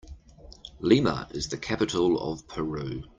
[0.79, 3.03] Lima is the capital of Peru.